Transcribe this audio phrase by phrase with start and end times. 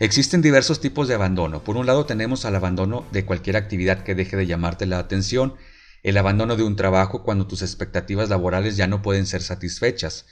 [0.00, 1.64] Existen diversos tipos de abandono.
[1.64, 5.54] Por un lado tenemos al abandono de cualquier actividad que deje de llamarte la atención,
[6.04, 10.26] el abandono de un trabajo cuando tus expectativas laborales ya no pueden ser satisfechas,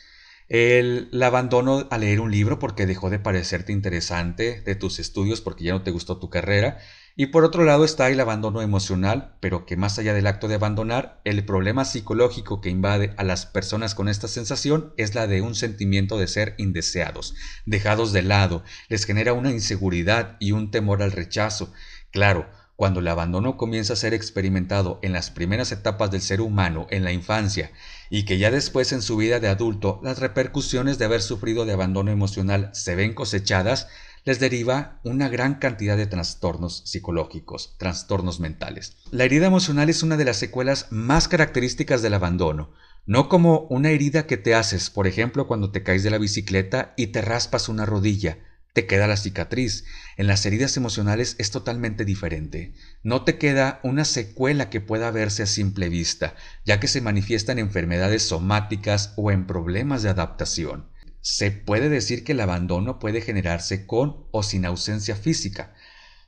[0.48, 5.64] el, abandono a leer un libro porque dejó de parecerte interesante de tus estudios porque
[5.64, 6.78] ya no te gustó tu carrera,
[7.18, 10.56] y por otro lado está el abandono emocional, pero que más allá del acto de
[10.56, 15.40] abandonar, el problema psicológico que invade a las personas con esta sensación es la de
[15.40, 17.34] un sentimiento de ser indeseados,
[17.64, 21.72] dejados de lado, les genera una inseguridad y un temor al rechazo.
[22.12, 26.86] Claro, cuando el abandono comienza a ser experimentado en las primeras etapas del ser humano
[26.90, 27.70] en la infancia
[28.10, 31.72] y que ya después en su vida de adulto las repercusiones de haber sufrido de
[31.72, 33.88] abandono emocional se ven cosechadas,
[34.26, 38.96] les deriva una gran cantidad de trastornos psicológicos, trastornos mentales.
[39.12, 42.72] La herida emocional es una de las secuelas más características del abandono,
[43.06, 46.92] no como una herida que te haces, por ejemplo, cuando te caes de la bicicleta
[46.96, 48.38] y te raspas una rodilla,
[48.72, 49.84] te queda la cicatriz.
[50.16, 52.74] En las heridas emocionales es totalmente diferente.
[53.04, 57.60] No te queda una secuela que pueda verse a simple vista, ya que se manifiestan
[57.60, 60.88] enfermedades somáticas o en problemas de adaptación.
[61.28, 65.74] Se puede decir que el abandono puede generarse con o sin ausencia física.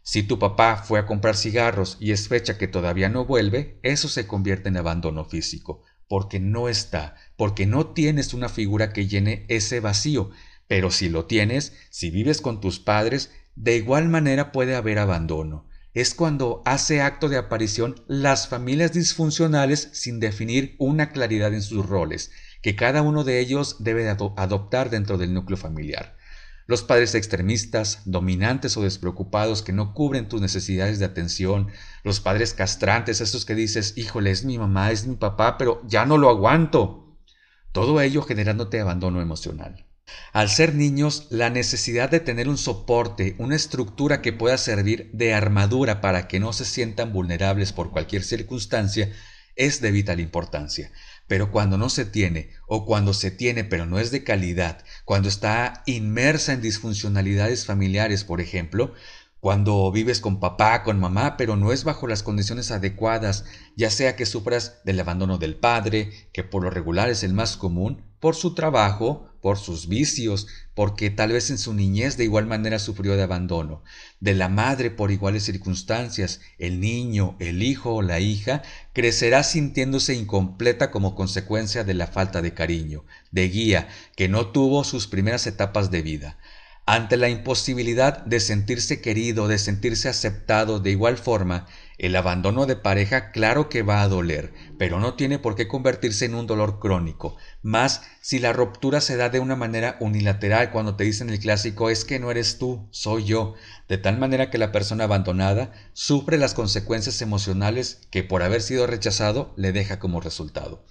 [0.03, 4.09] Si tu papá fue a comprar cigarros y es fecha que todavía no vuelve, eso
[4.09, 9.47] se convierte en abandono físico, porque no está, porque no tienes una figura que llene
[9.49, 10.33] ese vacío.
[10.67, 15.69] Pero si lo tienes, si vives con tus padres, de igual manera puede haber abandono.
[15.95, 21.87] Es cuando hace acto de aparición las familias disfuncionales sin definir una claridad en sus
[21.87, 26.17] roles que cada uno de ellos debe adoptar dentro del núcleo familiar.
[26.67, 31.69] Los padres extremistas, dominantes o despreocupados que no cubren tus necesidades de atención,
[32.05, 36.05] los padres castrantes, esos que dices, híjole, es mi mamá, es mi papá, pero ya
[36.05, 37.17] no lo aguanto.
[37.73, 39.87] Todo ello generándote abandono emocional.
[40.33, 45.34] Al ser niños, la necesidad de tener un soporte, una estructura que pueda servir de
[45.34, 49.10] armadura para que no se sientan vulnerables por cualquier circunstancia,
[49.56, 50.93] es de vital importancia.
[51.28, 55.28] Pero cuando no se tiene, o cuando se tiene pero no es de calidad, cuando
[55.28, 58.94] está inmersa en disfuncionalidades familiares, por ejemplo,
[59.41, 63.44] cuando vives con papá, con mamá, pero no es bajo las condiciones adecuadas,
[63.76, 67.56] ya sea que sufras del abandono del padre, que por lo regular es el más
[67.56, 72.47] común, por su trabajo, por sus vicios, porque tal vez en su niñez de igual
[72.47, 73.84] manera sufrió de abandono,
[74.19, 78.62] de la madre por iguales circunstancias, el niño, el hijo o la hija
[78.93, 84.82] crecerá sintiéndose incompleta como consecuencia de la falta de cariño, de guía, que no tuvo
[84.82, 86.38] sus primeras etapas de vida.
[86.91, 91.66] Ante la imposibilidad de sentirse querido, de sentirse aceptado de igual forma,
[91.99, 96.25] el abandono de pareja claro que va a doler, pero no tiene por qué convertirse
[96.25, 100.97] en un dolor crónico, más si la ruptura se da de una manera unilateral cuando
[100.97, 103.53] te dicen el clásico es que no eres tú, soy yo,
[103.87, 108.87] de tal manera que la persona abandonada sufre las consecuencias emocionales que por haber sido
[108.87, 110.87] rechazado le deja como resultado.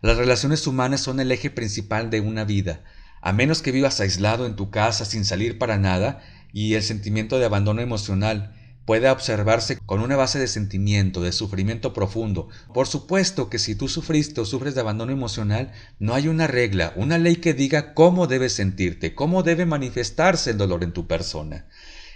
[0.00, 2.84] Las relaciones humanas son el eje principal de una vida,
[3.22, 6.20] a menos que vivas aislado en tu casa sin salir para nada,
[6.52, 11.92] y el sentimiento de abandono emocional puede observarse con una base de sentimiento, de sufrimiento
[11.92, 12.48] profundo.
[12.74, 16.92] Por supuesto que si tú sufriste o sufres de abandono emocional, no hay una regla,
[16.96, 21.68] una ley que diga cómo debes sentirte, cómo debe manifestarse el dolor en tu persona.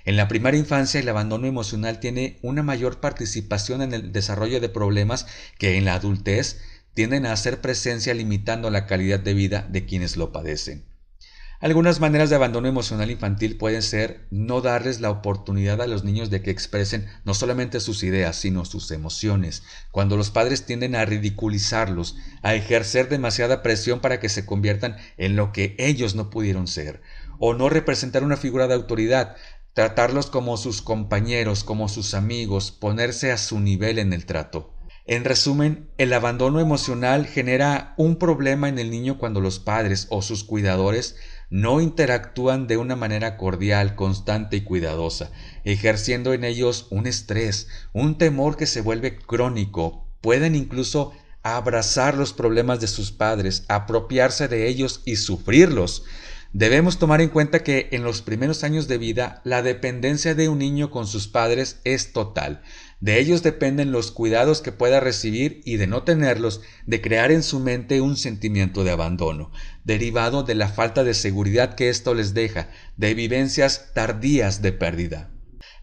[0.04, 4.68] En la primera infancia el abandono emocional tiene una mayor participación en el desarrollo de
[4.68, 5.26] problemas
[5.58, 6.60] que en la adultez
[6.94, 10.95] tienden a hacer presencia limitando la calidad de vida de quienes lo padecen.
[11.58, 16.28] Algunas maneras de abandono emocional infantil pueden ser no darles la oportunidad a los niños
[16.28, 21.06] de que expresen no solamente sus ideas, sino sus emociones, cuando los padres tienden a
[21.06, 26.66] ridiculizarlos, a ejercer demasiada presión para que se conviertan en lo que ellos no pudieron
[26.66, 27.00] ser,
[27.38, 29.36] o no representar una figura de autoridad,
[29.72, 34.74] tratarlos como sus compañeros, como sus amigos, ponerse a su nivel en el trato.
[35.08, 40.20] En resumen, el abandono emocional genera un problema en el niño cuando los padres o
[40.20, 41.14] sus cuidadores
[41.50, 45.30] no interactúan de una manera cordial, constante y cuidadosa,
[45.64, 50.06] ejerciendo en ellos un estrés, un temor que se vuelve crónico.
[50.20, 51.12] Pueden incluso
[51.42, 56.04] abrazar los problemas de sus padres, apropiarse de ellos y sufrirlos.
[56.52, 60.58] Debemos tomar en cuenta que en los primeros años de vida la dependencia de un
[60.58, 62.62] niño con sus padres es total.
[63.00, 67.42] De ellos dependen los cuidados que pueda recibir y de no tenerlos, de crear en
[67.42, 69.50] su mente un sentimiento de abandono,
[69.84, 75.35] derivado de la falta de seguridad que esto les deja, de vivencias tardías de pérdida.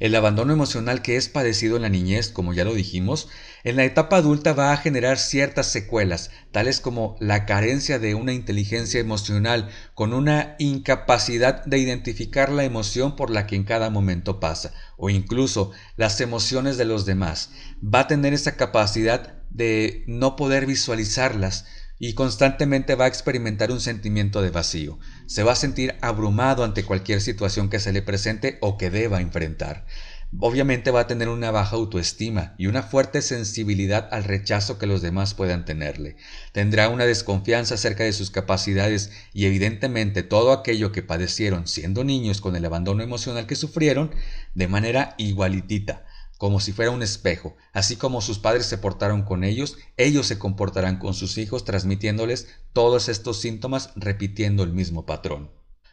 [0.04, 3.30] El abandono emocional que es padecido en la niñez, como ya lo dijimos,
[3.64, 8.34] en la etapa adulta va a generar ciertas secuelas, tales como la carencia de una
[8.34, 14.42] inteligencia emocional, con una incapacidad de identificar la emoción por la que en cada momento
[14.42, 17.52] pasa, o incluso las emociones de los demás.
[17.82, 21.66] Va a tener esa capacidad de no poder visualizarlas,
[22.06, 25.00] y constantemente va a experimentar un sentimiento de vacío.
[25.26, 29.22] Se va a sentir abrumado ante cualquier situación que se le presente o que deba
[29.22, 29.86] enfrentar.
[30.38, 35.02] Obviamente va a tener una baja autoestima y una fuerte sensibilidad al rechazo que los
[35.02, 36.18] demás puedan tenerle.
[36.52, 42.42] Tendrá una desconfianza acerca de sus capacidades y evidentemente todo aquello que padecieron siendo niños
[42.42, 44.12] con el abandono emocional que sufrieron
[44.56, 46.04] de manera igualitita
[46.44, 47.56] como si fuera un espejo.
[47.72, 52.50] Así como sus padres se portaron con ellos, ellos se comportarán con sus hijos transmitiéndoles
[52.74, 55.52] todos estos síntomas repitiendo el mismo patrón.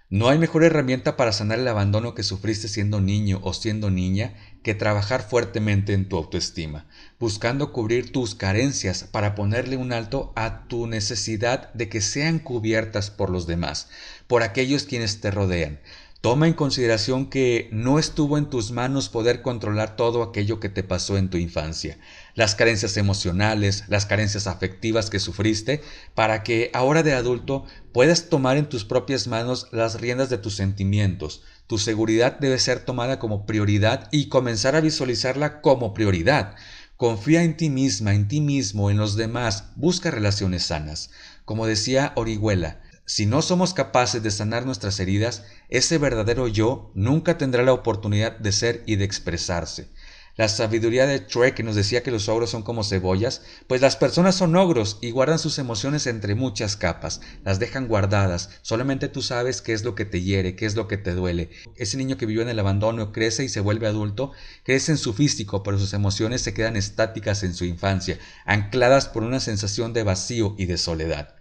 [0.08, 4.34] No hay mejor herramienta para sanar el abandono que sufriste siendo niño o siendo niña
[4.64, 6.88] que trabajar fuertemente en tu autoestima,
[7.20, 13.12] buscando cubrir tus carencias para ponerle un alto a tu necesidad de que sean cubiertas
[13.12, 13.88] por los demás,
[14.26, 15.78] por aquellos quienes te rodean,
[16.20, 20.82] Toma en consideración que no estuvo en tus manos poder controlar todo aquello que te
[20.82, 21.96] pasó en tu infancia,
[22.34, 25.80] las carencias emocionales, las carencias afectivas que sufriste,
[26.14, 27.64] para que ahora de adulto
[27.94, 31.42] puedas tomar en tus propias manos las riendas de tus sentimientos.
[31.66, 36.54] Tu seguridad debe ser tomada como prioridad y comenzar a visualizarla como prioridad.
[36.98, 41.08] Confía en ti misma, en ti mismo, en los demás, busca relaciones sanas.
[41.46, 47.38] Como decía Orihuela, si no somos capaces de sanar nuestras heridas, ese verdadero yo nunca
[47.38, 49.88] tendrá la oportunidad de ser y de expresarse.
[50.36, 53.96] La sabiduría de Trek que nos decía que los ogros son como cebollas, pues las
[53.96, 59.22] personas son ogros y guardan sus emociones entre muchas capas, las dejan guardadas, solamente tú
[59.22, 61.50] sabes qué es lo que te hiere, qué es lo que te duele.
[61.74, 64.30] Ese niño que vivió en el abandono crece y se vuelve adulto,
[64.62, 69.24] crece en su físico, pero sus emociones se quedan estáticas en su infancia, ancladas por
[69.24, 71.39] una sensación de vacío y de soledad.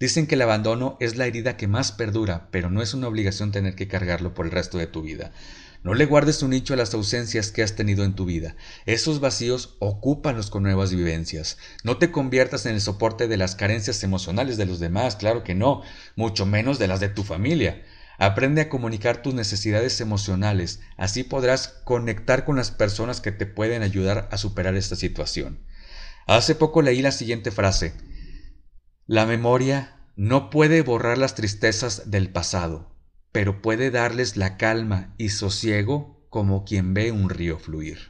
[0.00, 3.52] Dicen que el abandono es la herida que más perdura, pero no es una obligación
[3.52, 5.30] tener que cargarlo por el resto de tu vida.
[5.82, 8.56] No le guardes un nicho a las ausencias que has tenido en tu vida.
[8.86, 11.58] Esos vacíos ocúpalos con nuevas vivencias.
[11.84, 15.54] No te conviertas en el soporte de las carencias emocionales de los demás, claro que
[15.54, 15.82] no,
[16.16, 17.82] mucho menos de las de tu familia.
[18.16, 23.82] Aprende a comunicar tus necesidades emocionales, así podrás conectar con las personas que te pueden
[23.82, 25.58] ayudar a superar esta situación.
[26.26, 27.92] Hace poco leí la siguiente frase,
[29.10, 32.94] la memoria no puede borrar las tristezas del pasado,
[33.32, 38.09] pero puede darles la calma y sosiego como quien ve un río fluir.